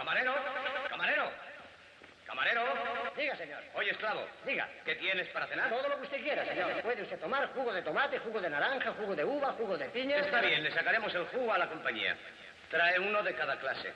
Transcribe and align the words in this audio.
Camarero, 0.00 0.34
camarero, 0.88 1.30
camarero. 2.24 2.64
Diga, 3.14 3.36
señor. 3.36 3.62
Oye, 3.74 3.90
esclavo. 3.90 4.26
Diga. 4.46 4.66
¿Qué 4.82 4.94
tienes 4.94 5.28
para 5.28 5.46
cenar? 5.46 5.68
Todo 5.68 5.90
lo 5.90 5.96
que 5.96 6.04
usted 6.04 6.22
quiera, 6.22 6.42
señor. 6.46 6.72
Puede 6.82 7.02
usted 7.02 7.20
tomar 7.20 7.52
jugo 7.52 7.70
de 7.70 7.82
tomate, 7.82 8.18
jugo 8.18 8.40
de 8.40 8.48
naranja, 8.48 8.92
jugo 8.92 9.14
de 9.14 9.22
uva, 9.26 9.52
jugo 9.58 9.76
de 9.76 9.90
piña. 9.90 10.16
Está 10.16 10.40
bien, 10.40 10.62
le 10.62 10.72
sacaremos 10.72 11.14
el 11.14 11.26
jugo 11.26 11.52
a 11.52 11.58
la 11.58 11.68
compañía. 11.68 12.16
Trae 12.70 12.98
uno 12.98 13.22
de 13.22 13.34
cada 13.34 13.60
clase. 13.60 13.92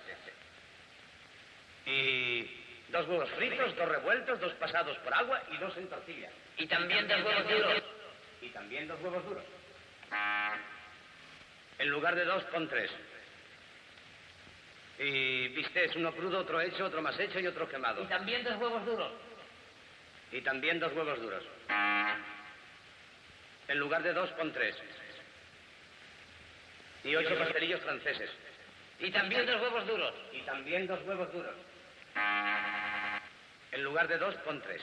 Y 1.87 2.43
dos 2.91 3.09
huevos 3.09 3.31
fritos, 3.31 3.75
dos 3.75 3.89
revueltos, 3.89 4.39
dos 4.41 4.53
pasados 4.55 4.99
por 4.99 5.15
agua 5.15 5.43
y 5.53 5.57
dos 5.57 5.75
en 5.79 5.89
tortilla. 5.89 6.29
Y 6.59 6.67
también 6.67 7.09
dos 7.09 7.25
huevos 7.25 7.49
duros. 7.49 7.83
Y 8.43 8.49
también 8.51 8.87
dos 8.87 9.01
huevos 9.01 9.25
duros. 9.25 9.45
En 11.79 11.89
lugar 11.89 12.15
de 12.15 12.27
dos, 12.27 12.45
pon 12.45 12.69
tres. 12.69 12.91
Y 14.99 15.49
bistec, 15.49 15.97
uno 15.97 16.13
crudo, 16.13 16.39
otro 16.39 16.61
hecho, 16.61 16.87
otro 16.87 17.03
más 17.03 17.19
hecho 17.19 17.41
y 17.41 17.47
otro 17.47 17.69
quemado. 17.69 18.03
Y 18.03 18.07
también 18.07 18.45
dos 18.45 18.57
huevos 18.57 18.87
duros. 18.87 19.13
Y 20.31 20.41
también 20.41 20.79
dos 20.79 20.93
huevos 20.93 21.21
duros. 21.21 21.43
En 23.69 23.79
lugar 23.79 24.03
de 24.03 24.13
dos, 24.13 24.31
pon 24.31 24.53
tres. 24.53 24.77
Y 27.03 27.15
ocho 27.17 27.37
pastelillos 27.39 27.81
franceses. 27.81 28.31
Y 29.01 29.11
también 29.11 29.47
dos 29.47 29.61
huevos 29.61 29.87
duros. 29.87 30.15
Y 30.33 30.41
también 30.43 30.87
dos 30.87 31.01
huevos 31.05 31.33
duros. 31.33 31.55
En 33.73 33.83
lugar 33.83 34.07
de 34.07 34.19
dos, 34.19 34.35
pon 34.37 34.61
tres. 34.63 34.83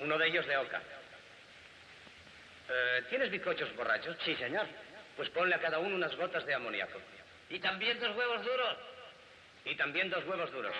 Uno 0.00 0.18
de 0.18 0.26
ellos 0.26 0.46
de 0.46 0.56
oca. 0.56 0.82
Eh, 2.68 3.04
¿Tienes 3.10 3.30
bizcochos 3.30 3.74
borrachos? 3.76 4.16
Sí, 4.24 4.34
señor. 4.36 4.66
Pues 5.16 5.28
ponle 5.30 5.54
a 5.54 5.60
cada 5.60 5.78
uno 5.78 5.94
unas 5.94 6.16
gotas 6.16 6.44
de 6.46 6.54
amoníaco. 6.54 6.98
Y 7.50 7.58
también 7.58 7.98
dos 8.00 8.16
huevos 8.16 8.44
duros. 8.44 8.76
Y 9.64 9.76
también 9.76 10.10
dos 10.10 10.24
huevos 10.26 10.50
duros. 10.52 10.74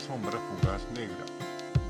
Sombra 0.00 0.38
fugaz 0.38 0.82
negra. 0.94 1.24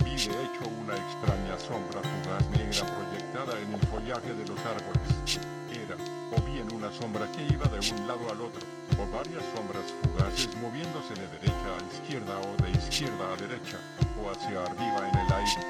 Vi 0.04 0.14
de 0.16 0.36
hecho 0.44 0.64
una 0.80 0.94
extraña 0.94 1.58
sombra 1.58 2.00
fugaz 2.02 2.44
negra 2.50 2.84
proyectada 2.94 3.58
en 3.60 3.74
el 3.74 3.80
follaje 3.88 4.32
de 4.34 4.46
los 4.46 4.58
árboles. 4.60 5.40
Era, 5.72 5.96
o 6.30 6.40
bien 6.52 6.68
una 6.72 6.92
sombra 6.92 7.30
que 7.32 7.42
iba 7.52 7.66
de 7.66 7.80
un 7.92 8.06
lado 8.06 8.30
al 8.30 8.40
otro, 8.40 8.62
o 8.98 9.10
varias 9.10 9.44
sombras 9.54 9.92
fugaces 10.02 10.54
moviéndose 10.62 11.14
de 11.14 11.26
derecha 11.38 11.68
a 11.74 11.94
izquierda 11.94 12.34
o 12.40 12.62
de 12.62 12.70
izquierda 12.78 13.32
a 13.32 13.36
derecha, 13.36 13.78
o 14.22 14.30
hacia 14.30 14.62
arriba 14.62 15.08
en 15.08 15.18
el 15.18 15.32
aire. 15.32 15.62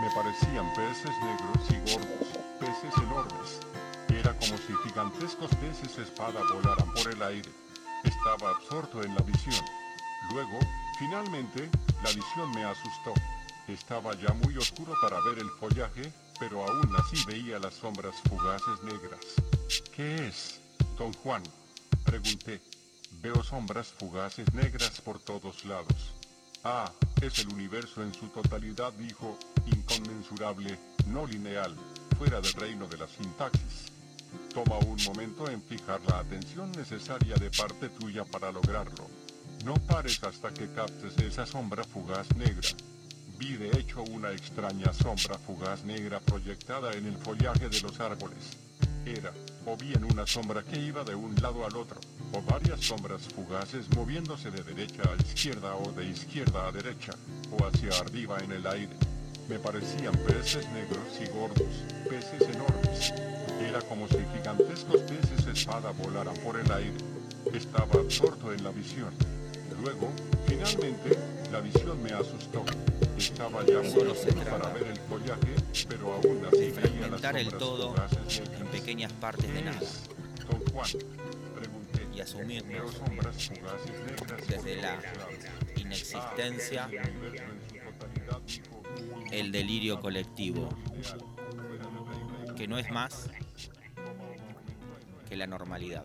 Me 0.00 0.08
parecían 0.14 0.72
peces 0.74 1.14
negros 1.22 1.62
y 1.70 1.78
gordos, 1.92 2.28
peces 2.58 2.94
enormes. 3.04 3.60
Era 4.08 4.32
como 4.38 4.56
si 4.58 4.72
gigantescos 4.88 5.50
peces 5.56 5.98
espada 5.98 6.40
volaran 6.52 6.90
por 6.94 7.12
el 7.12 7.22
aire. 7.22 7.50
Estaba 8.04 8.50
absorto 8.50 9.02
en 9.02 9.14
la 9.14 9.22
visión. 9.22 9.64
Luego, 10.32 10.58
finalmente, 10.98 11.70
la 12.02 12.10
visión 12.10 12.50
me 12.54 12.64
asustó. 12.64 13.14
Estaba 13.68 14.14
ya 14.14 14.32
muy 14.34 14.56
oscuro 14.56 14.94
para 15.00 15.20
ver 15.20 15.38
el 15.38 15.50
follaje, 15.50 16.12
pero 16.38 16.64
aún 16.64 16.94
así 16.96 17.16
veía 17.26 17.58
las 17.58 17.74
sombras 17.74 18.16
fugaces 18.28 18.82
negras. 18.82 19.20
¿Qué 19.94 20.26
es? 20.26 20.60
Don 20.98 21.12
Juan, 21.12 21.42
pregunté. 22.04 22.60
Veo 23.22 23.42
sombras 23.44 23.88
fugaces 23.88 24.52
negras 24.52 25.00
por 25.00 25.18
todos 25.20 25.64
lados. 25.64 26.14
Ah, 26.64 26.90
es 27.20 27.38
el 27.40 27.48
universo 27.48 28.02
en 28.02 28.12
su 28.14 28.26
totalidad, 28.28 28.92
dijo, 28.94 29.38
inconmensurable, 29.66 30.78
no 31.06 31.26
lineal, 31.26 31.76
fuera 32.18 32.40
del 32.40 32.52
reino 32.54 32.86
de 32.86 32.98
la 32.98 33.08
sintaxis. 33.08 33.92
Toma 34.54 34.78
un 34.78 35.02
momento 35.04 35.48
en 35.48 35.62
fijar 35.62 36.00
la 36.08 36.20
atención 36.20 36.72
necesaria 36.72 37.36
de 37.36 37.50
parte 37.50 37.88
tuya 37.88 38.24
para 38.24 38.50
lograrlo. 38.52 39.21
No 39.64 39.74
pares 39.74 40.20
hasta 40.24 40.52
que 40.52 40.66
captes 40.72 41.16
esa 41.18 41.46
sombra 41.46 41.84
fugaz 41.84 42.26
negra. 42.34 42.68
Vi 43.38 43.56
de 43.56 43.68
hecho 43.78 44.02
una 44.02 44.32
extraña 44.32 44.92
sombra 44.92 45.38
fugaz 45.38 45.84
negra 45.84 46.18
proyectada 46.18 46.92
en 46.94 47.06
el 47.06 47.16
follaje 47.16 47.68
de 47.68 47.80
los 47.80 48.00
árboles. 48.00 48.56
Era, 49.06 49.32
o 49.64 49.76
bien 49.76 50.02
una 50.02 50.26
sombra 50.26 50.64
que 50.64 50.80
iba 50.80 51.04
de 51.04 51.14
un 51.14 51.36
lado 51.40 51.64
al 51.64 51.76
otro, 51.76 52.00
o 52.32 52.42
varias 52.42 52.80
sombras 52.80 53.22
fugaces 53.22 53.88
moviéndose 53.96 54.50
de 54.50 54.64
derecha 54.64 55.02
a 55.08 55.22
izquierda 55.22 55.76
o 55.76 55.92
de 55.92 56.06
izquierda 56.06 56.66
a 56.66 56.72
derecha, 56.72 57.12
o 57.52 57.64
hacia 57.64 57.96
arriba 58.00 58.38
en 58.40 58.50
el 58.50 58.66
aire. 58.66 58.96
Me 59.48 59.60
parecían 59.60 60.14
peces 60.26 60.66
negros 60.70 61.06
y 61.20 61.28
gordos, 61.36 61.84
peces 62.08 62.48
enormes. 62.52 63.12
Era 63.60 63.80
como 63.82 64.08
si 64.08 64.18
gigantescos 64.36 65.02
peces 65.02 65.46
espada 65.46 65.92
volaran 65.92 66.36
por 66.38 66.58
el 66.58 66.70
aire. 66.72 66.96
Estaba 67.52 68.00
absorto 68.00 68.52
en 68.52 68.64
la 68.64 68.70
visión. 68.70 69.14
Luego, 69.82 70.12
finalmente, 70.46 71.18
la 71.50 71.60
visión 71.60 72.00
me 72.00 72.12
asustó. 72.12 72.64
Estaba 73.18 73.64
ya 73.66 73.82
Solo 73.90 74.14
se 74.14 74.32
para 74.32 74.68
ver 74.72 74.86
el 74.86 74.96
follaje, 74.96 75.54
pero 75.88 76.12
aún 76.12 76.44
así 76.46 76.58
de 76.58 76.70
las 76.70 76.80
fragmentar 76.80 77.36
el 77.36 77.48
todo 77.48 77.94
en 78.60 78.66
pequeñas 78.68 79.12
partes 79.14 79.52
de 79.52 79.58
¿Qué 79.58 79.62
nada? 79.62 79.80
Don 80.48 80.60
Juan, 80.72 80.90
pregunté. 81.56 82.06
y 82.14 82.20
asumirnos 82.20 82.92
desde 84.48 84.76
la 84.82 85.00
inexistencia 85.76 86.88
El 86.88 87.02
dijo, 87.66 88.82
el 89.32 89.50
delirio 89.52 90.00
colectivo, 90.00 90.68
que 92.56 92.68
no 92.68 92.78
es 92.78 92.88
más 92.90 93.30
que 95.28 95.34
la 95.36 95.48
normalidad. 95.48 96.04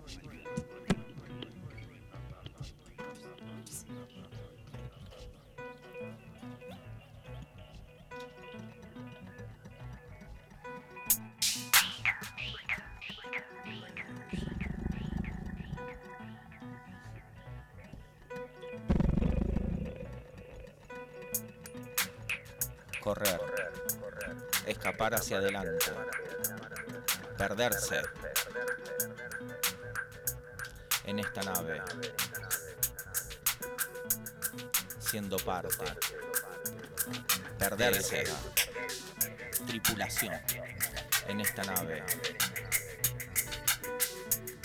Correr, 23.08 23.40
escapar 24.66 25.16
hacia 25.16 25.38
adelante, 25.38 25.94
perderse 27.38 28.02
en 31.06 31.20
esta 31.20 31.42
nave, 31.42 31.82
siendo 35.00 35.38
parte 35.38 35.86
perderse. 37.58 38.26
Tripulación 39.66 40.34
en 41.30 41.40
esta 41.40 41.64
nave. 41.64 42.04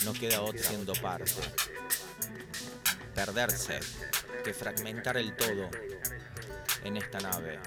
No 0.04 0.12
queda 0.14 0.40
otra 0.40 0.64
siendo 0.64 0.94
parte. 0.94 1.40
Perderse 3.14 3.78
que 4.42 4.52
fragmentar 4.52 5.16
el 5.16 5.36
todo 5.36 5.70
en 6.84 6.96
esta 6.96 7.20
nave. 7.20 7.60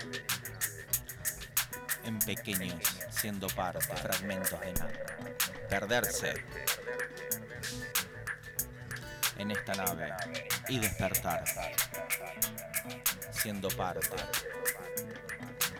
En 2.05 2.19
pequeños, 2.19 2.79
siendo 3.09 3.47
parte, 3.47 3.95
fragmentos 3.95 4.59
de 4.59 4.73
nada. 4.73 4.91
Perderse 5.67 6.33
en 9.37 9.51
esta 9.51 9.73
nave 9.73 10.13
y 10.69 10.79
despertar, 10.79 11.43
siendo 13.31 13.69
parte. 13.69 14.15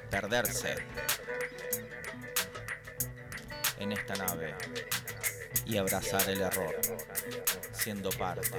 Perderse 0.10 0.76
en 3.80 3.92
esta 3.92 4.16
nave 4.16 4.56
y 5.66 5.78
abrazar 5.78 6.28
el 6.30 6.42
error, 6.42 6.76
siendo 7.72 8.10
parte. 8.10 8.58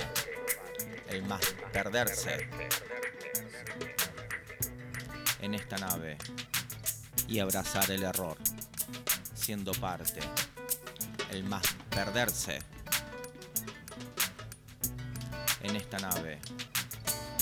El 1.09 1.23
más 1.23 1.45
perderse 1.73 2.49
en 5.41 5.55
esta 5.55 5.79
nave 5.79 6.19
y 7.29 7.39
abrazar 7.41 7.91
el 7.91 8.03
error, 8.03 8.37
siendo 9.35 9.73
parte. 9.73 10.21
El 11.31 11.45
más 11.45 11.67
perderse 11.91 12.61
en 15.63 15.77
esta 15.77 15.99
nave 15.99 16.41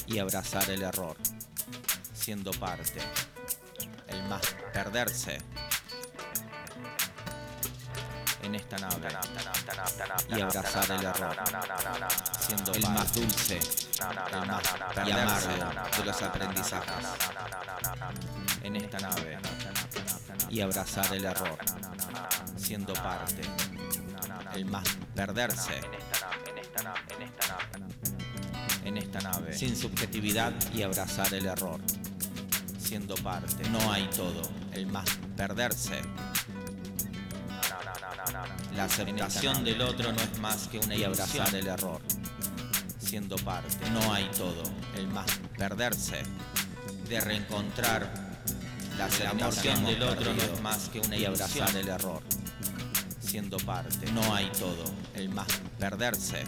y 0.07 0.19
abrazar 0.19 0.69
el 0.71 0.83
error, 0.83 1.17
siendo 2.15 2.51
parte. 2.53 3.01
El 4.09 4.23
más 4.29 4.55
perderse 4.73 5.39
en 8.43 8.55
esta 8.55 8.77
nave 8.79 9.09
y 10.29 10.41
abrazar 10.41 10.91
el 10.93 11.05
error, 11.05 11.37
siendo 12.41 12.73
el 12.73 12.89
más 12.91 13.13
dulce, 13.13 13.59
el 13.59 14.47
más 14.47 14.63
y 15.07 15.11
amargo 15.11 15.99
de 15.99 16.05
los 16.05 16.23
aprendizajes 16.23 17.07
en 18.63 18.77
esta 18.77 18.99
nave 18.99 19.39
y 20.55 20.61
abrazar 20.61 21.13
el 21.13 21.25
error, 21.25 21.59
siendo 22.57 22.93
parte, 22.95 23.43
el 24.55 24.65
más 24.67 24.85
perderse. 25.13 25.81
En 28.85 28.97
esta 28.97 29.21
nave, 29.21 29.53
sin 29.53 29.75
subjetividad 29.75 30.53
y 30.73 30.83
abrazar 30.83 31.35
el 31.35 31.47
error, 31.47 31.81
siendo 32.79 33.17
parte, 33.17 33.69
no 33.71 33.93
hay 33.93 34.09
todo, 34.11 34.43
el 34.75 34.87
más 34.87 35.11
perderse. 35.37 36.01
La 38.77 38.85
aceptación 38.85 39.65
del 39.65 39.83
otro 39.83 40.13
no 40.13 40.21
es 40.21 40.39
más 40.39 40.69
que 40.69 40.79
una 40.79 40.95
y 40.95 41.03
abrazar 41.03 41.53
el 41.53 41.67
error, 41.67 42.01
siendo 43.01 43.35
parte, 43.39 43.91
no 43.91 44.15
hay 44.15 44.31
todo, 44.39 44.63
el 44.97 45.09
más 45.09 45.27
perderse, 45.59 46.23
de 47.09 47.21
reencontrar 47.21 48.24
la 48.99 49.07
aceptación 49.07 49.85
del 49.85 50.03
otro 50.03 50.33
no 50.33 50.43
es 50.43 50.61
más 50.61 50.89
que 50.89 51.01
una 51.01 51.17
y 51.17 51.25
abrazar 51.25 51.77
el 51.77 51.89
error, 51.89 52.23
siendo 53.21 53.57
parte, 53.59 54.11
no 54.13 54.35
hay 54.35 54.51
todo, 54.59 54.85
el 55.15 55.29
más 55.29 55.49
perderse. 55.79 56.45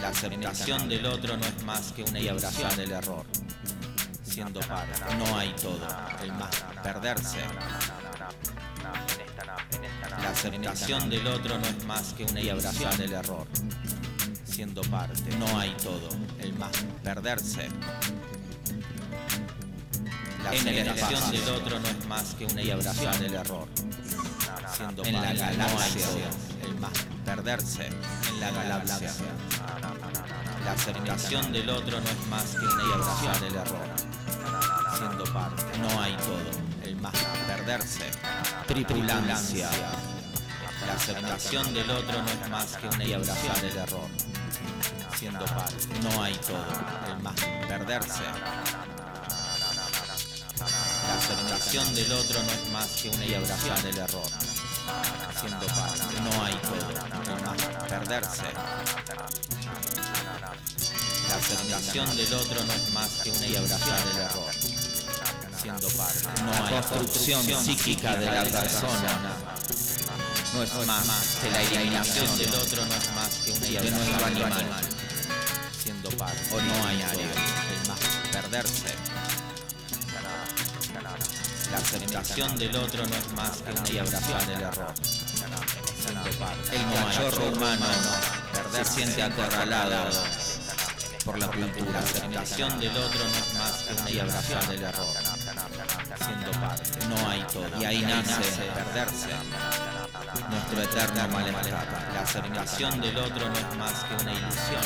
La 0.00 0.08
aceptación 0.08 0.88
del 0.88 1.06
otro 1.06 1.36
no 1.36 1.44
es 1.44 1.62
más 1.64 1.92
que 1.92 2.02
una 2.04 2.20
y 2.20 2.28
abrazar 2.28 2.78
el 2.78 2.92
error, 2.92 3.24
siendo 4.22 4.60
parte, 4.60 5.16
no 5.16 5.38
hay 5.38 5.54
todo, 5.60 5.86
el 6.22 6.32
más 6.32 6.54
perderse. 6.82 7.40
La 10.22 10.30
aceptación 10.30 11.10
del 11.10 11.26
otro 11.26 11.58
no 11.58 11.66
es 11.66 11.84
más 11.84 12.12
que 12.14 12.24
una 12.24 12.40
y 12.40 12.48
abrazar 12.48 13.00
el 13.00 13.12
error, 13.12 13.46
siendo 14.44 14.82
parte, 14.82 15.36
no 15.38 15.58
hay 15.58 15.74
todo, 15.82 16.08
el 16.40 16.52
más 16.54 16.72
perderse. 17.02 17.68
La 20.46 20.52
aceleración 20.52 21.32
del 21.32 21.48
otro 21.48 21.80
no 21.80 21.88
es 21.88 22.06
más 22.06 22.34
que 22.34 22.46
una 22.46 22.62
y 22.62 22.70
abrazar 22.70 23.20
el 23.20 23.34
error, 23.34 23.66
siendo 24.76 25.04
en 25.04 25.14
la 25.14 25.32
galaxia, 25.32 26.06
el 26.62 26.74
más 26.76 26.92
perderse 27.24 27.86
en 27.88 28.40
la 28.40 28.52
galaxia. 28.52 29.12
La 30.64 30.70
aceptación 30.70 31.52
del 31.52 31.68
otro 31.68 32.00
no 32.00 32.08
es 32.08 32.26
más 32.28 32.44
que 32.44 32.64
una 32.64 32.82
y 32.84 32.92
abrazar 32.92 33.44
el 33.44 33.56
error, 33.56 33.88
siendo 34.96 35.24
parte, 35.32 35.78
no 35.78 36.00
hay 36.00 36.16
todo, 36.16 36.84
el 36.84 36.94
más 36.94 37.16
perderse. 37.48 38.04
Tripulancia. 38.68 39.68
La 40.86 40.92
aceptación 40.92 41.74
del 41.74 41.90
otro 41.90 42.22
no 42.22 42.28
es 42.28 42.48
más 42.48 42.76
que 42.76 42.86
una 42.86 43.04
y 43.04 43.12
abrazar 43.14 43.64
el 43.64 43.76
error, 43.76 44.08
siendo 45.18 45.44
parte, 45.44 45.86
no 46.04 46.22
hay 46.22 46.34
todo, 46.34 46.64
el 47.10 47.20
más 47.20 47.34
perderse. 47.66 48.22
La 51.56 51.62
aceptación 51.64 51.94
del 51.94 52.12
otro 52.12 52.42
no 52.42 52.52
es 52.52 52.68
más 52.70 52.86
que 53.00 53.08
una 53.08 53.24
y 53.24 53.34
abrazar 53.34 53.86
el 53.86 53.96
error, 53.96 54.28
siendo 55.40 55.66
parte, 55.68 56.20
no 56.20 56.44
hay 56.44 56.54
todo, 56.56 56.90
el 56.90 57.42
más 57.42 57.62
perderse. 57.88 58.42
La 61.30 61.36
aceptación 61.36 62.14
del 62.14 62.34
otro 62.34 62.62
no 62.62 62.72
es 62.74 62.92
más 62.92 63.08
que 63.24 63.30
una 63.30 63.58
abrazar 63.58 64.00
el 64.12 64.18
error, 64.18 64.52
siendo 65.62 65.88
parte, 65.88 66.42
no 66.42 66.52
hay 66.52 66.74
construcción 66.74 67.64
psíquica 67.64 68.16
de 68.16 68.26
la 68.26 68.44
persona. 68.44 69.36
No 70.52 70.62
es 70.62 70.74
más 70.86 71.36
que 71.40 71.50
la 71.50 71.62
eliminación 71.62 72.36
del 72.36 72.54
otro 72.54 72.84
no 72.84 72.94
es 72.94 73.12
más 73.14 73.30
que 73.42 73.52
una 73.52 73.66
el 73.66 74.44
animal, 74.44 74.84
siendo 75.82 76.10
parte, 76.10 76.54
o 76.54 76.60
no 76.60 76.86
hay 76.86 77.00
área, 77.00 77.30
el 77.30 77.88
más 77.88 77.98
perderse. 78.30 79.15
La 81.70 81.78
aceptación 81.78 82.56
del 82.58 82.76
otro 82.76 83.04
no 83.06 83.14
es 83.16 83.32
más 83.32 83.62
que 83.62 83.72
una 83.72 84.02
abrazar 84.02 84.42
el 84.42 84.60
error. 84.60 84.94
Siendo 85.02 86.30
parte. 86.38 86.76
El 86.76 86.84
cachorro 86.94 87.48
humano 87.52 87.86
se 88.72 88.84
siente 88.84 89.22
acorralado 89.22 90.10
por 91.24 91.38
la 91.38 91.48
cultura. 91.48 91.92
La 91.92 91.98
aceptación 91.98 92.78
del 92.78 92.96
otro 92.96 93.24
no 93.24 93.36
es 93.36 93.54
más 93.54 93.82
que 93.82 94.12
una 94.12 94.22
abrazar 94.22 94.72
el 94.72 94.82
error. 94.82 95.16
Siendo 96.24 96.50
parte. 96.52 97.06
No 97.08 97.30
hay 97.30 97.42
todo. 97.52 97.80
Y 97.80 97.84
ahí 97.84 98.02
nace 98.02 98.62
perderse. 98.74 99.28
Nuestro 100.50 100.82
eterno 100.82 101.28
malestar. 101.28 102.10
La 102.14 102.20
aceptación 102.20 103.00
del 103.00 103.16
otro 103.18 103.48
no 103.48 103.58
es 103.58 103.76
más 103.76 104.04
que 104.04 104.14
una 104.22 104.32
ilusión. 104.32 104.82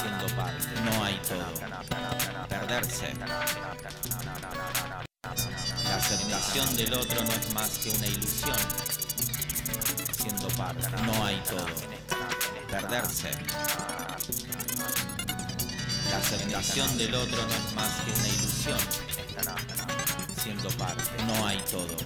Siendo 0.00 0.26
parte. 0.34 0.80
No 0.84 1.04
hay 1.04 1.20
todo. 1.28 2.48
Perderse. 2.48 3.12
La 6.10 6.16
aceptación 6.16 6.76
del 6.76 6.92
otro 6.94 7.22
no 7.22 7.30
es 7.30 7.54
más 7.54 7.78
que 7.78 7.88
una 7.90 8.06
ilusión, 8.08 8.56
siendo 10.20 10.48
parte, 10.48 10.90
no 11.06 11.24
hay 11.24 11.40
todo. 11.48 11.68
Perderse. 12.68 13.30
La 16.10 16.16
aceptación 16.16 16.98
del 16.98 17.14
otro 17.14 17.46
no 17.46 17.54
es 17.54 17.74
más 17.74 18.00
que 18.00 18.10
una 18.10 18.28
ilusión, 18.28 18.78
siendo 20.42 20.68
parte, 20.70 21.04
no 21.28 21.46
hay 21.46 21.62
todo. 21.70 21.96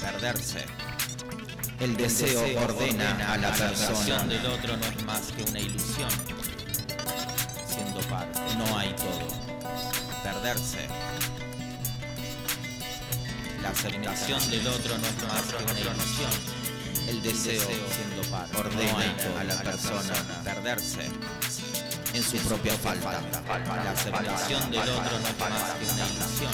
Perderse. 0.00 0.64
El 1.78 1.98
deseo 1.98 2.42
ordena 2.62 3.34
a 3.34 3.36
la 3.36 3.52
persona. 3.52 4.24
del 4.24 4.46
otro 4.46 4.78
no 4.78 4.86
es 4.86 5.04
más 5.04 5.20
que 5.32 5.42
una 5.42 5.60
ilusión, 5.60 6.10
siendo 7.68 8.00
parte, 8.08 8.40
no 8.56 8.78
hay 8.78 8.94
todo. 8.96 9.28
Perderse. 10.22 10.88
La 13.70 13.76
aceptación 13.76 14.50
del 14.50 14.66
otro 14.66 14.98
no 14.98 15.06
es 15.06 15.22
más 15.28 15.42
que 15.42 15.62
una 15.62 15.78
ilusión. 15.78 16.30
El 17.06 17.22
deseo, 17.22 17.62
siendo 17.62 18.28
parte, 18.28 18.56
ordena 18.58 19.14
a 19.38 19.44
la 19.44 19.54
persona 19.62 20.12
perderse 20.42 21.08
en 22.12 22.22
su 22.24 22.36
propia 22.38 22.72
falta. 22.72 23.20
La 23.84 23.92
aceptación 23.92 24.72
del 24.72 24.80
otro 24.80 25.20
no 25.20 25.28
es 25.28 25.38
más 25.38 25.70
que 25.78 25.84
una 25.92 26.06
ilusión. 26.08 26.52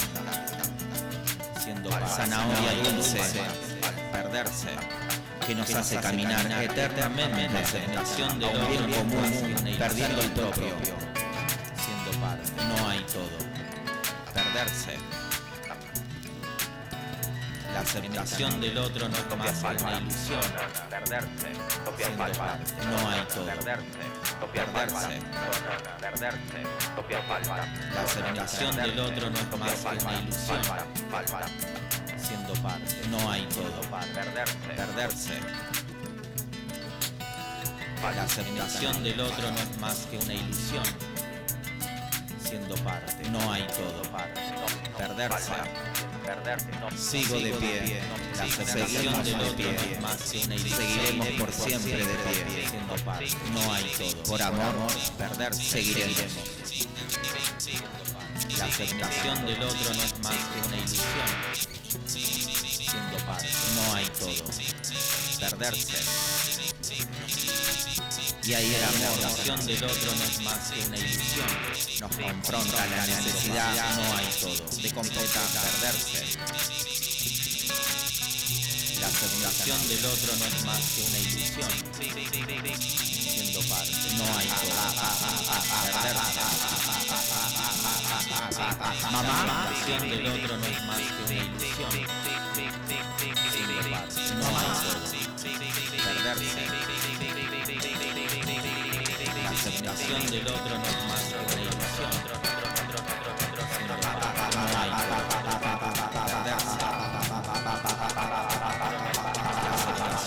Siendo 1.63 1.89
parte, 1.89 2.15
zanahoria 2.15 2.71
dulce, 2.83 3.21
perderse, 4.11 4.69
que 5.47 5.55
nos 5.55 5.73
hace 5.73 5.97
caminar 5.97 6.45
eternamente. 6.61 7.49
La 7.49 7.59
aceptación 7.61 8.39
del 8.39 8.49
otro 8.49 8.87
no 8.87 8.95
es 8.95 9.05
más 9.07 9.31
que 9.31 9.43
una 9.43 9.69
ilusión. 9.71 9.77
perdiendo 9.79 10.21
el 10.21 10.31
propio. 10.33 10.75
Siendo 11.83 12.19
parte, 12.21 12.51
no 12.67 12.89
hay 12.89 12.99
todo. 13.11 13.37
Perderse. 14.35 15.16
La 17.87 17.99
aceptación 18.01 18.59
del 18.59 18.77
otro 18.79 19.07
no 19.07 19.15
es 19.15 19.37
más 19.37 19.63
que 19.63 19.83
una 19.83 19.97
ilusión. 19.97 20.41
Perderse. 20.89 21.51
No 22.91 23.09
hay 23.09 23.21
todo. 23.33 23.45
perderse. 24.51 25.21
La 27.93 28.01
aceptación 28.03 28.75
del 28.75 28.99
otro 28.99 29.29
no 29.29 29.39
es 29.39 29.57
más 29.57 29.85
que 29.85 30.03
una 30.03 30.19
ilusión. 30.19 30.61
Siendo 32.17 32.53
parte, 32.55 33.07
no 33.09 33.31
hay 33.31 33.45
todo. 33.45 33.81
Perderse, 34.13 34.57
Perderse. 34.75 35.39
La 38.03 38.23
aceptación 38.23 39.03
del 39.03 39.21
otro 39.21 39.49
no 39.49 39.59
es 39.59 39.77
más 39.79 40.07
que 40.11 40.17
una 40.17 40.33
ilusión. 40.33 41.16
Siendo 42.47 42.75
parte, 42.75 43.29
no 43.29 43.51
hay 43.51 43.67
todo. 43.67 44.01
Perderse. 44.97 45.51
perderse. 46.25 46.67
Sigo 46.97 47.39
de 47.39 47.51
pie. 47.51 48.01
La 48.37 48.43
aceptación 48.43 49.23
del 49.23 49.41
otro 49.41 49.71
no 49.71 49.81
es 49.81 50.01
más 50.01 50.17
que 50.23 50.37
una 50.45 50.55
ilusión. 50.55 50.81
Seguiremos 50.81 51.27
por 51.39 51.51
siempre 51.51 51.97
de 51.97 52.05
pie. 52.05 52.69
Siendo 52.69 52.95
parte, 53.03 53.27
no 53.53 53.73
hay 53.73 53.83
todo. 53.97 54.23
Por 54.23 54.41
amor, 54.41 54.75
perderse, 55.17 55.61
seguiremos. 55.61 56.87
La 58.57 58.65
aceptación 58.65 59.45
del 59.45 59.63
otro 59.63 59.93
no 59.93 60.03
es 60.03 60.19
más 60.19 60.35
que 60.35 60.67
una 60.67 60.77
ilusión. 60.77 61.29
Siendo 62.05 63.17
parte, 63.25 63.49
no 63.75 63.93
hay 63.93 64.05
todo. 64.05 64.45
Perderse. 65.41 65.97
Y 68.47 68.53
ahí 68.53 68.71
la 68.79 68.87
aceptación 68.87 69.65
del 69.65 69.83
otro 69.83 70.15
no 70.15 70.23
es 70.23 70.41
más 70.41 70.71
que 70.71 70.79
una 70.85 70.97
ilusión. 70.97 71.47
Nos 71.99 72.15
confronta 72.15 72.87
la 72.87 73.05
necesidad, 73.05 73.95
no 73.97 74.15
hay 74.15 74.25
todo. 74.39 74.63
De 74.81 74.89
completar, 74.93 75.47
perderse. 75.51 76.23
La 79.01 79.07
aceptación 79.07 79.87
del 79.89 80.05
otro 80.05 80.35
no 80.37 80.45
es 80.45 80.63
más 80.63 80.79
que 80.79 81.01
una 81.03 81.19
ilusión. 81.19 81.71
Siendo 83.19 83.59
parte, 83.67 83.91
no 84.15 84.23
hay 84.37 84.47
todo. 84.47 84.95
Perderse. 85.83 86.39
Mamá, 89.11 89.43
la 89.45 89.63
aceptación 89.63 90.09
del 90.09 90.25
otro 90.25 90.57
no 90.57 90.65
es 90.67 90.85
más 90.85 91.01
que 91.01 91.21
una 91.25 91.43
ilusión. 91.43 91.91
Siendo 93.51 93.89
parte, 93.91 94.21
no 94.39 94.47
hay 94.47 94.71
todo. 94.87 95.03
Perderse. 96.05 96.96
Aceptación 100.07 100.31
del 100.31 100.47
otro 100.47 100.77
no 100.77 100.85
es 100.85 100.97
más 101.07 101.23
hay 104.77 104.89
perderse. 106.25 106.79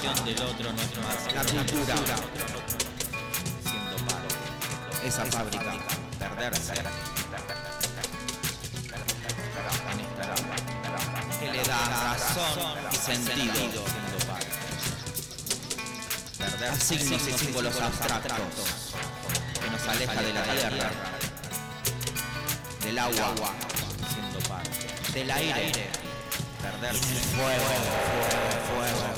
La 0.03 0.15
del 0.25 0.43
otro 0.43 0.73
no 0.73 0.83
es 0.83 0.93
más 0.99 1.21
la 1.35 1.43
cultura. 1.45 1.95
Siendo 3.63 3.97
parte. 4.07 4.35
Esa 5.07 5.25
fábrica. 5.27 5.73
Perderse. 6.19 6.75
Que 11.39 11.53
le 11.53 11.63
da 11.63 11.79
razón 11.89 12.59
y 12.93 12.97
sentido. 12.97 13.85
Perder 16.39 16.77
signos 16.77 17.29
y 17.29 17.33
símbolos 17.33 17.81
abstractos 17.81 18.90
aleja 19.91 20.23
de 20.23 20.33
la 20.33 20.43
tierra, 20.43 20.91
del 22.85 22.99
agua, 22.99 23.35
siendo 24.13 24.39
parte, 24.49 24.87
del 25.13 25.31
aire, 25.31 25.73
perderse. 26.63 27.15
Fuego, 27.37 27.65
fuego, 27.65 27.91
fuego, 28.69 28.99
fuego, 28.99 29.10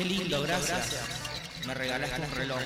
Qué 0.00 0.06
lindo, 0.06 0.40
gracias. 0.40 0.96
Me 1.66 1.74
regalaste 1.74 2.22
un 2.22 2.30
reloj. 2.34 2.58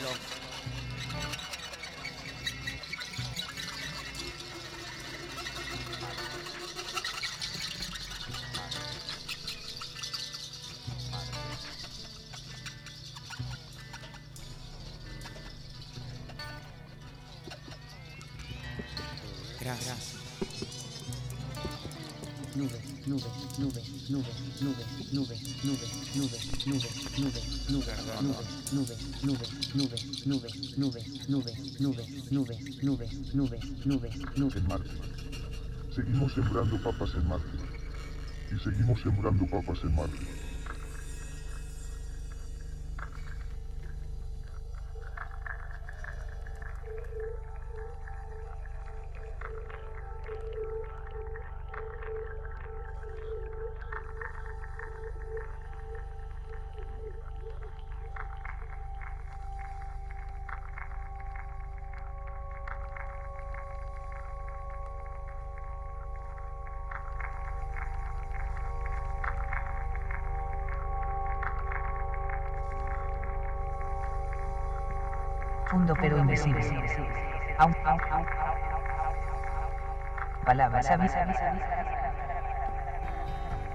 Gracias. 19.60 20.14
Nube, 22.54 22.80
nube, 23.06 23.24
nube, 23.58 23.82
nube, 24.08 24.28
nube, 24.60 24.84
nube, 25.10 25.36
nube, 25.64 25.88
nube, 26.14 26.38
nube, 26.66 27.03
nube, 27.18 27.40
nube, 27.68 27.92
nube, 28.22 28.96
nube, 29.22 29.46
nube, 29.74 29.96
nube, 30.24 30.48
nube, 30.76 31.02
nube, 31.28 31.52
nube, 31.78 32.04
nube, 32.30 32.58
nube, 32.82 33.08
nube, 33.32 33.58
nube, 33.84 34.10
nube. 34.36 34.58
En 34.58 34.68
Marte. 34.68 34.90
Seguimos 35.94 36.32
sembrando 36.32 36.82
papas 36.82 37.14
en 37.14 37.28
Marte. 37.28 37.56
Y 38.50 38.58
seguimos 38.58 39.00
sembrando 39.00 39.46
papas 39.46 39.78
en 39.84 39.94
Marte. 39.94 40.53
Fundo 76.36 76.58
pero 76.60 76.74
invisible. 76.74 77.54
Aun, 77.58 77.74
palabras 80.44 80.86
sabidas. 80.86 81.16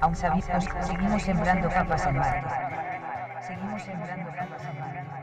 Aún 0.01 0.15
sabidos, 0.15 0.65
seguimos 0.81 1.23
sembrando 1.23 1.69
capas 1.69 2.05
en 2.05 2.15
Marte. 2.17 2.47
Seguimos 3.41 3.81
sembrando 3.83 4.31
capas 4.31 4.63
en 4.65 4.79
Marte. 4.79 5.18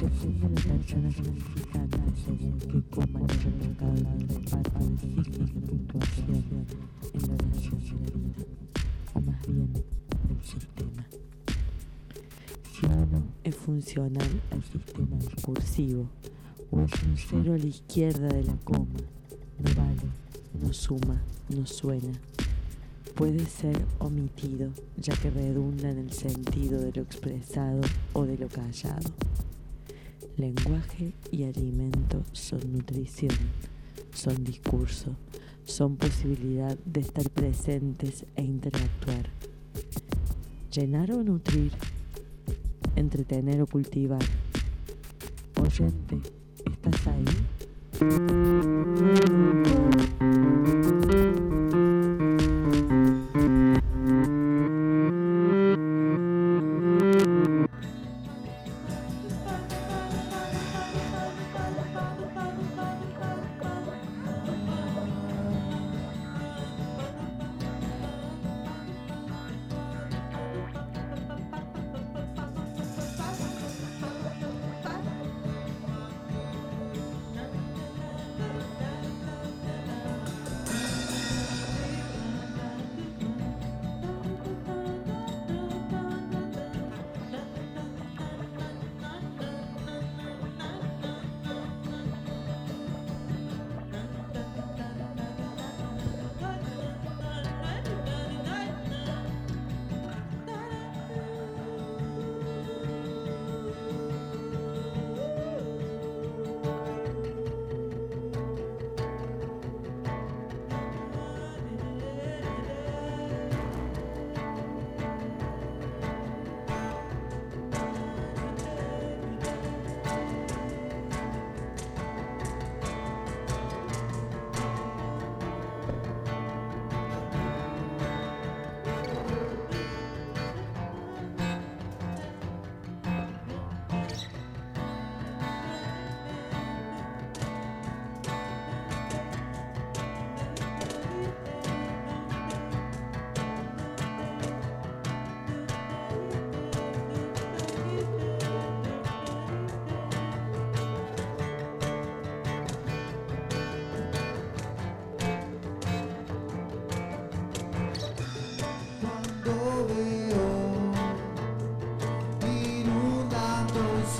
Depende 0.00 0.48
de 0.48 0.68
la 0.68 0.74
persona 0.76 1.12
significada 1.12 1.98
según 2.24 2.58
que 2.58 2.80
coma 2.88 3.20
el 3.20 3.54
mercado 3.56 3.92
de 3.92 4.02
parte 4.48 5.06
del 5.06 5.24
signo 5.26 5.44
de 5.44 5.52
puntuación 5.60 6.44
en 7.12 7.20
la 7.20 7.34
oración 7.34 7.78
de 7.80 8.10
la 8.10 8.16
vida, 8.16 8.44
o 9.12 9.20
más 9.20 9.46
bien 9.46 9.72
del 9.74 10.42
sistema. 10.42 11.06
Si 12.72 12.86
uno 12.86 13.22
es 13.44 13.54
funcional 13.54 14.40
al 14.50 14.64
sistema 14.64 15.16
discursivo, 15.18 16.08
o 16.70 16.80
es 16.80 17.02
un 17.02 17.16
cero 17.18 17.52
a 17.52 17.58
la 17.58 17.66
izquierda 17.66 18.28
de 18.28 18.44
la 18.44 18.56
coma, 18.64 19.00
no 19.58 19.74
vale, 19.76 20.08
no 20.62 20.72
suma, 20.72 21.20
no 21.50 21.66
suena. 21.66 22.12
Puede 23.14 23.44
ser 23.44 23.84
omitido, 23.98 24.70
ya 24.96 25.14
que 25.14 25.28
redunda 25.28 25.90
en 25.90 25.98
el 25.98 26.12
sentido 26.12 26.80
de 26.80 26.90
lo 26.92 27.02
expresado 27.02 27.82
o 28.14 28.24
de 28.24 28.38
lo 28.38 28.48
callado. 28.48 29.10
Lenguaje 30.40 31.12
y 31.30 31.44
alimento 31.44 32.24
son 32.32 32.72
nutrición, 32.72 33.36
son 34.14 34.42
discurso, 34.42 35.14
son 35.66 35.96
posibilidad 35.96 36.78
de 36.86 37.00
estar 37.00 37.28
presentes 37.28 38.24
e 38.36 38.42
interactuar. 38.42 39.28
Llenar 40.74 41.12
o 41.12 41.22
nutrir, 41.22 41.72
entretener 42.96 43.60
o 43.60 43.66
cultivar. 43.66 44.24
Oyente, 45.60 46.18
¿estás 46.64 47.06
ahí? 47.06 47.26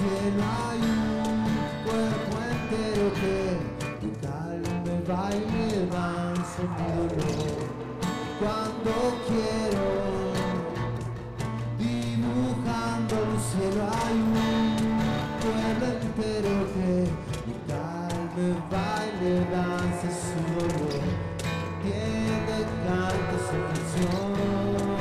Cielo 0.00 0.42
hay 0.66 0.80
un 0.80 1.44
cuerpo 1.84 2.34
entero 2.50 3.06
que 3.20 3.36
de 4.00 4.10
calme 4.22 4.94
va 5.08 5.24
y 5.30 5.40
me 5.52 5.64
va. 5.92 6.10
Cuando 8.40 8.92
quiero 9.28 9.88
dibujando 11.78 13.14
el 13.26 13.34
cielo 13.48 13.82
hay 14.04 14.18
un 14.20 14.76
pueblo 15.42 15.86
entero 16.00 16.54
que 16.72 16.90
de 17.46 17.54
calme 17.68 18.48
va 18.72 18.90
y 19.04 19.22
le 19.22 19.34
danza 19.50 20.08
su 20.24 20.38
dolor 20.54 21.04
tiene 21.82 22.58
canto 22.84 23.34
su 23.46 23.56
canción. 23.66 24.99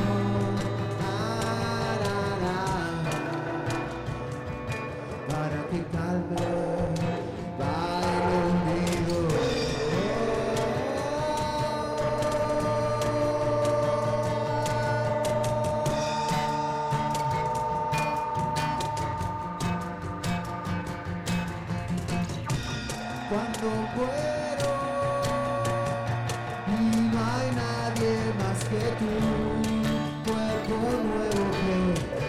Nuevo 30.77 31.43
que 31.59 31.77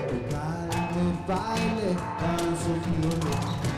tu 0.09 0.19
calme, 0.31 1.05
baile, 1.29 1.97
danza 2.21 2.71
y 2.71 3.70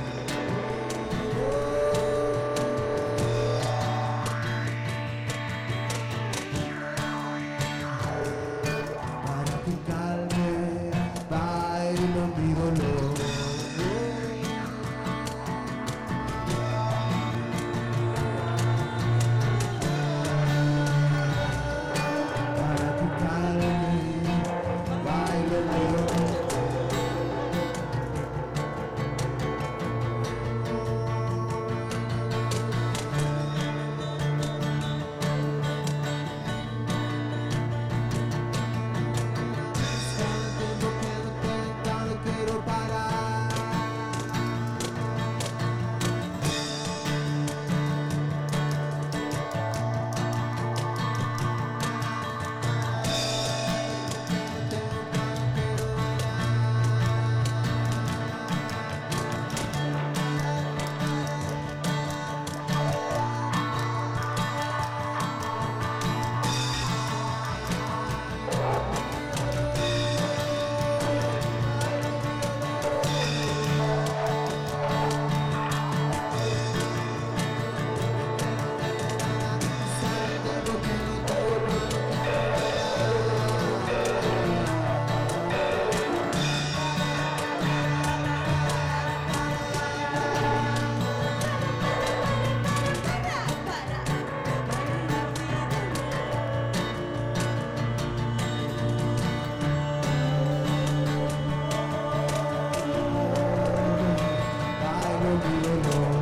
Babylon. 105.39 106.22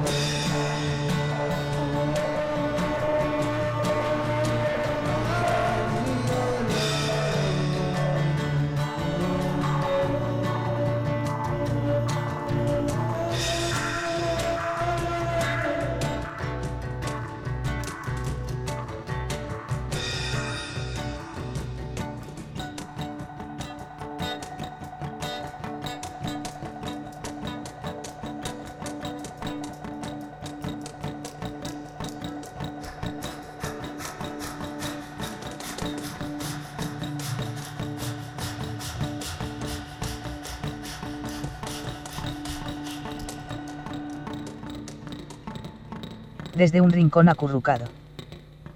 Desde 46.61 46.83
un 46.83 46.92
rincón 46.92 47.31
acurrucado. 47.31 47.87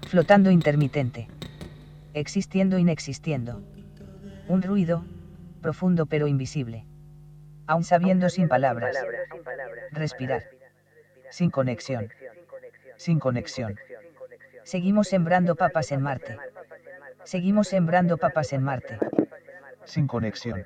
Flotando 0.07 0.49
intermitente. 0.49 1.27
Existiendo 2.15 2.79
inexistiendo. 2.79 3.61
Un 4.47 4.63
ruido, 4.63 5.05
profundo 5.61 6.07
pero 6.07 6.25
invisible. 6.25 6.83
Aún 7.67 7.83
sabiendo 7.83 8.29
sin 8.29 8.47
palabras. 8.47 8.97
Respirar. 9.91 10.45
Sin 11.29 11.51
conexión. 11.51 12.09
Sin 12.95 13.19
conexión. 13.19 13.75
Seguimos 14.63 15.07
sembrando 15.07 15.55
papas 15.55 15.91
en 15.91 16.01
Marte. 16.01 16.37
Seguimos 17.23 17.67
sembrando 17.67 18.17
papas 18.17 18.51
en 18.53 18.63
Marte. 18.63 18.97
Sin 19.83 20.07
conexión. 20.07 20.65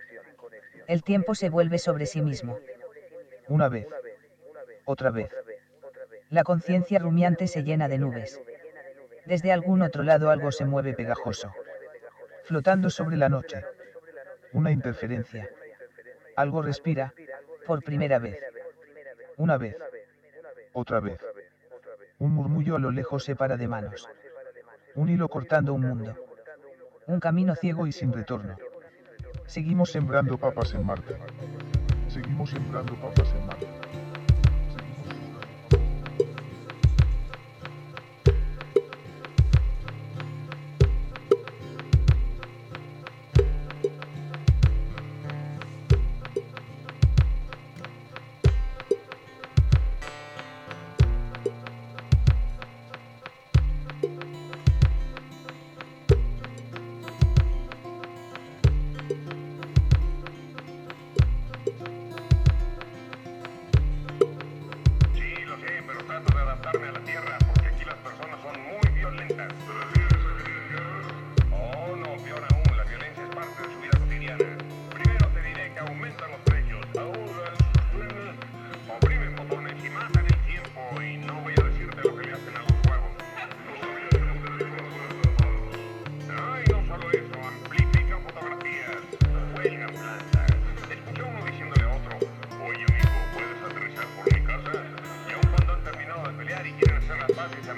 El 0.87 1.03
tiempo 1.03 1.35
se 1.35 1.49
vuelve 1.49 1.79
sobre 1.79 2.05
sí 2.05 2.21
mismo. 2.21 2.59
Una 3.49 3.67
vez. 3.67 3.87
Otra 4.85 5.11
vez. 5.11 5.29
La 6.29 6.43
conciencia 6.43 6.99
rumiante 6.99 7.47
se 7.47 7.63
llena 7.63 7.87
de 7.87 7.97
nubes. 7.97 8.39
Desde 9.25 9.51
algún 9.51 9.81
otro 9.81 10.03
lado 10.03 10.29
algo 10.29 10.51
se 10.51 10.63
mueve 10.63 10.93
pegajoso. 10.93 11.51
Flotando 12.43 12.91
sobre 12.91 13.17
la 13.17 13.29
noche. 13.29 13.65
Una 14.53 14.71
interferencia. 14.71 15.49
Algo 16.35 16.61
respira. 16.61 17.15
Por 17.65 17.83
primera 17.83 18.19
vez. 18.19 18.39
Una 19.37 19.57
vez. 19.57 19.75
Otra 20.73 20.99
vez. 20.99 21.19
Un 22.19 22.33
murmullo 22.33 22.75
a 22.75 22.79
lo 22.79 22.91
lejos 22.91 23.23
se 23.23 23.35
para 23.35 23.57
de 23.57 23.67
manos. 23.67 24.07
Un 24.93 25.09
hilo 25.09 25.29
cortando 25.29 25.73
un 25.73 25.81
mundo. 25.81 26.15
Un 27.07 27.19
camino 27.19 27.55
ciego 27.55 27.87
y 27.87 27.91
sin 27.91 28.13
retorno. 28.13 28.55
Seguimos 29.47 29.91
sembrando 29.91 30.37
papas 30.37 30.75
en 30.75 30.85
Marte. 30.85 31.15
Seguimos 32.07 32.51
sembrando 32.51 32.93
papas 33.01 33.33
en 33.33 33.47
Marte. 33.47 33.78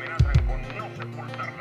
amenazan 0.01 0.45
con 0.47 0.61
no 0.77 0.89
sepultarla. 0.97 1.60